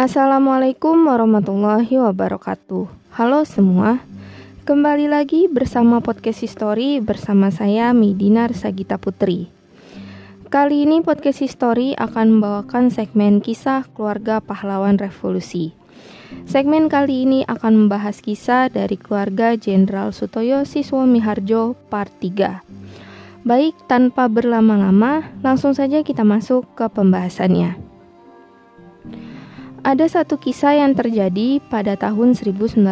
Assalamualaikum 0.00 1.12
warahmatullahi 1.12 2.00
wabarakatuh. 2.00 2.88
Halo 3.20 3.44
semua, 3.44 4.00
kembali 4.64 5.12
lagi 5.12 5.44
bersama 5.44 6.00
podcast 6.00 6.40
History 6.40 7.04
bersama 7.04 7.52
saya 7.52 7.92
Midina 7.92 8.48
Sagita 8.48 8.96
Putri. 8.96 9.52
Kali 10.48 10.88
ini 10.88 11.04
podcast 11.04 11.44
History 11.44 11.92
akan 12.00 12.40
membawakan 12.40 12.88
segmen 12.88 13.44
kisah 13.44 13.84
keluarga 13.92 14.40
pahlawan 14.40 14.96
revolusi. 14.96 15.76
Segmen 16.48 16.88
kali 16.88 17.28
ini 17.28 17.44
akan 17.44 17.84
membahas 17.84 18.24
kisah 18.24 18.72
dari 18.72 18.96
keluarga 18.96 19.52
Jenderal 19.52 20.16
Sutoyo 20.16 20.64
Siswo 20.64 21.04
Miharjo 21.04 21.76
part 21.92 22.08
3. 22.24 23.44
Baik, 23.44 23.76
tanpa 23.84 24.32
berlama-lama, 24.32 25.28
langsung 25.44 25.76
saja 25.76 26.00
kita 26.00 26.24
masuk 26.24 26.64
ke 26.72 26.88
pembahasannya. 26.88 27.89
Ada 29.90 30.06
satu 30.06 30.38
kisah 30.38 30.78
yang 30.78 30.94
terjadi 30.94 31.58
pada 31.66 31.98
tahun 31.98 32.38
1964, 32.38 32.86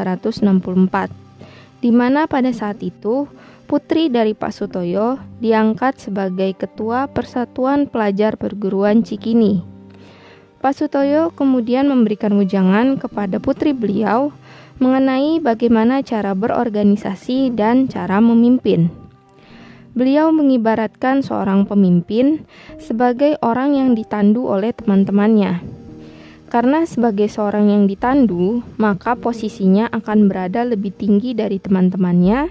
di 1.78 1.94
mana 1.94 2.26
pada 2.26 2.50
saat 2.50 2.82
itu 2.82 3.30
putri 3.70 4.10
dari 4.10 4.34
Pak 4.34 4.50
Sutoyo 4.50 5.22
diangkat 5.38 6.02
sebagai 6.02 6.58
ketua 6.58 7.06
Persatuan 7.06 7.86
Pelajar 7.86 8.34
Perguruan 8.34 9.06
Cikini. 9.06 9.62
Pak 10.58 10.74
Sutoyo 10.74 11.30
kemudian 11.30 11.86
memberikan 11.86 12.34
ujangan 12.34 12.98
kepada 12.98 13.38
putri 13.38 13.70
beliau 13.70 14.34
mengenai 14.82 15.38
bagaimana 15.38 16.02
cara 16.02 16.34
berorganisasi 16.34 17.54
dan 17.54 17.86
cara 17.86 18.18
memimpin. 18.18 18.90
Beliau 19.94 20.34
mengibaratkan 20.34 21.22
seorang 21.22 21.62
pemimpin 21.62 22.42
sebagai 22.82 23.38
orang 23.38 23.78
yang 23.78 23.94
ditandu 23.94 24.50
oleh 24.50 24.74
teman-temannya. 24.74 25.77
Karena 26.48 26.88
sebagai 26.88 27.28
seorang 27.28 27.68
yang 27.68 27.84
ditandu, 27.84 28.64
maka 28.80 29.12
posisinya 29.12 29.92
akan 29.92 30.32
berada 30.32 30.64
lebih 30.64 30.96
tinggi 30.96 31.36
dari 31.36 31.60
teman-temannya 31.60 32.48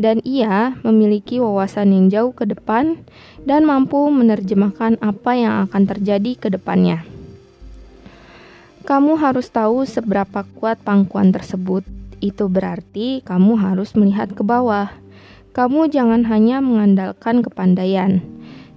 dan 0.00 0.20
ia 0.24 0.76
memiliki 0.80 1.40
wawasan 1.40 1.92
yang 1.92 2.06
jauh 2.08 2.32
ke 2.32 2.48
depan 2.48 3.00
dan 3.44 3.68
mampu 3.68 4.08
menerjemahkan 4.08 5.00
apa 5.04 5.32
yang 5.36 5.68
akan 5.68 5.82
terjadi 5.84 6.32
ke 6.36 6.48
depannya. 6.48 7.04
Kamu 8.88 9.18
harus 9.18 9.52
tahu 9.52 9.82
seberapa 9.82 10.46
kuat 10.56 10.80
pangkuan 10.80 11.34
tersebut. 11.34 11.82
Itu 12.22 12.48
berarti 12.48 13.20
kamu 13.20 13.60
harus 13.60 13.92
melihat 13.98 14.32
ke 14.32 14.40
bawah. 14.46 14.94
Kamu 15.52 15.92
jangan 15.92 16.24
hanya 16.28 16.64
mengandalkan 16.64 17.44
kepandaian, 17.44 18.24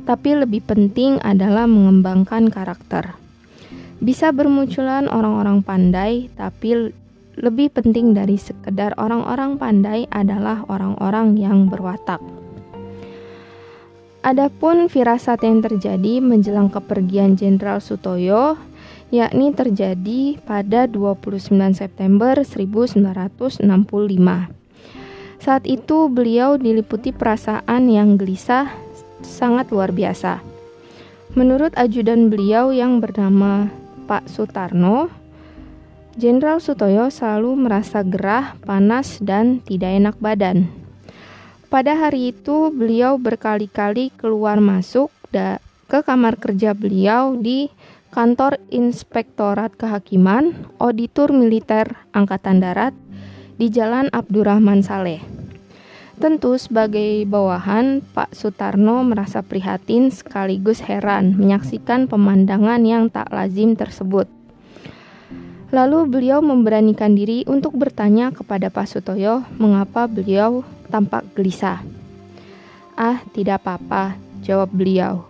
tapi 0.03 0.35
lebih 0.35 0.65
penting 0.67 1.19
adalah 1.23 1.67
mengembangkan 1.67 2.51
karakter. 2.51 3.28
Bisa 3.99 4.31
bermunculan 4.31 5.11
orang-orang 5.11 5.59
pandai, 5.59 6.31
tapi 6.39 6.95
lebih 7.39 7.71
penting 7.71 8.15
dari 8.15 8.39
sekedar 8.39 8.95
orang-orang 8.95 9.59
pandai 9.59 10.07
adalah 10.07 10.63
orang-orang 10.71 11.35
yang 11.35 11.67
berwatak. 11.67 12.23
Adapun 14.19 14.91
firasat 14.91 15.43
yang 15.47 15.63
terjadi 15.63 16.19
menjelang 16.19 16.67
kepergian 16.67 17.39
Jenderal 17.39 17.79
Sutoyo 17.79 18.59
yakni 19.09 19.55
terjadi 19.55 20.37
pada 20.43 20.85
29 20.85 21.47
September 21.71 22.35
1965. 22.43 23.63
Saat 25.39 25.63
itu 25.63 26.11
beliau 26.11 26.59
diliputi 26.59 27.15
perasaan 27.15 27.87
yang 27.87 28.19
gelisah 28.19 28.67
sangat 29.23 29.71
luar 29.71 29.95
biasa. 29.95 30.43
Menurut 31.39 31.71
ajudan 31.79 32.27
beliau 32.27 32.75
yang 32.75 32.99
bernama 32.99 33.71
Pak 34.09 34.25
Sutarno, 34.25 35.13
Jenderal 36.17 36.57
Sutoyo 36.57 37.13
selalu 37.13 37.69
merasa 37.69 38.01
gerah, 38.01 38.57
panas, 38.65 39.21
dan 39.21 39.61
tidak 39.61 39.93
enak 39.93 40.15
badan. 40.17 40.67
Pada 41.69 41.93
hari 41.93 42.33
itu, 42.33 42.73
beliau 42.73 43.21
berkali-kali 43.21 44.09
keluar 44.17 44.57
masuk 44.57 45.13
ke 45.29 46.01
kamar 46.01 46.41
kerja 46.41 46.73
beliau 46.73 47.37
di 47.37 47.69
kantor 48.09 48.57
Inspektorat 48.73 49.77
Kehakiman, 49.77 50.57
Auditor 50.81 51.29
Militer 51.29 51.93
Angkatan 52.09 52.57
Darat 52.59 52.97
di 53.61 53.69
Jalan 53.69 54.09
Abdurrahman 54.09 54.81
Saleh. 54.81 55.38
Tentu 56.19 56.59
sebagai 56.59 57.23
bawahan, 57.23 58.03
Pak 58.03 58.35
Sutarno 58.35 59.07
merasa 59.07 59.39
prihatin 59.39 60.11
sekaligus 60.11 60.83
heran 60.83 61.39
menyaksikan 61.39 62.11
pemandangan 62.11 62.83
yang 62.83 63.07
tak 63.07 63.31
lazim 63.31 63.79
tersebut. 63.79 64.27
Lalu 65.71 66.11
beliau 66.11 66.43
memberanikan 66.43 67.15
diri 67.15 67.47
untuk 67.47 67.71
bertanya 67.79 68.35
kepada 68.35 68.67
Pak 68.67 68.91
Sutoyo 68.91 69.47
mengapa 69.63 70.11
beliau 70.11 70.67
tampak 70.91 71.23
gelisah. 71.39 71.79
Ah, 72.99 73.23
tidak 73.31 73.63
apa-apa, 73.63 74.19
jawab 74.43 74.75
beliau. 74.75 75.23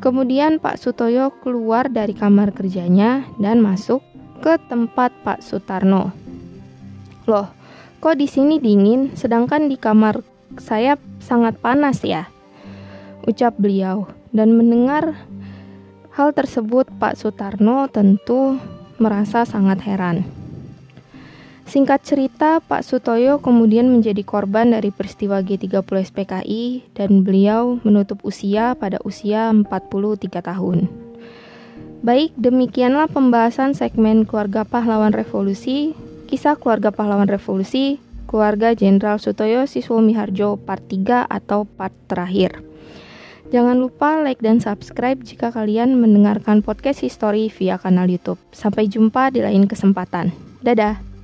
Kemudian 0.00 0.64
Pak 0.64 0.80
Sutoyo 0.80 1.28
keluar 1.44 1.92
dari 1.92 2.16
kamar 2.16 2.56
kerjanya 2.56 3.28
dan 3.36 3.60
masuk 3.60 4.00
ke 4.40 4.56
tempat 4.64 5.12
Pak 5.20 5.44
Sutarno. 5.44 6.08
Loh, 7.28 7.52
kok 7.98 8.20
di 8.20 8.28
sini 8.28 8.60
dingin 8.60 9.16
sedangkan 9.16 9.68
di 9.68 9.76
kamar 9.80 10.20
saya 10.60 11.00
sangat 11.18 11.58
panas 11.58 12.00
ya? 12.04 12.28
Ucap 13.26 13.58
beliau 13.58 14.06
dan 14.30 14.54
mendengar 14.54 15.16
hal 16.16 16.32
tersebut 16.32 16.88
Pak 16.96 17.18
Sutarno 17.18 17.88
tentu 17.92 18.56
merasa 18.96 19.44
sangat 19.44 19.84
heran. 19.84 20.24
Singkat 21.66 22.06
cerita, 22.06 22.62
Pak 22.62 22.86
Sutoyo 22.86 23.42
kemudian 23.42 23.90
menjadi 23.90 24.22
korban 24.22 24.70
dari 24.70 24.94
peristiwa 24.94 25.42
G30 25.42 25.82
SPKI 25.82 26.94
dan 26.94 27.26
beliau 27.26 27.82
menutup 27.82 28.22
usia 28.22 28.78
pada 28.78 29.02
usia 29.02 29.50
43 29.50 30.30
tahun. 30.30 30.86
Baik, 32.06 32.30
demikianlah 32.38 33.10
pembahasan 33.10 33.74
segmen 33.74 34.22
keluarga 34.30 34.62
pahlawan 34.62 35.10
revolusi, 35.10 35.98
kisah 36.26 36.58
keluarga 36.58 36.90
pahlawan 36.90 37.30
revolusi, 37.30 38.02
keluarga 38.26 38.74
Jenderal 38.74 39.22
Sutoyo 39.22 39.64
Siswo 39.64 40.02
Miharjo 40.02 40.58
part 40.58 40.82
3 40.90 41.24
atau 41.24 41.64
part 41.64 41.94
terakhir. 42.10 42.60
Jangan 43.54 43.78
lupa 43.78 44.18
like 44.26 44.42
dan 44.42 44.58
subscribe 44.58 45.22
jika 45.22 45.54
kalian 45.54 45.94
mendengarkan 46.02 46.66
podcast 46.66 46.98
history 46.98 47.46
via 47.46 47.78
kanal 47.78 48.10
YouTube. 48.10 48.42
Sampai 48.50 48.90
jumpa 48.90 49.30
di 49.30 49.38
lain 49.38 49.70
kesempatan. 49.70 50.34
Dadah. 50.66 51.15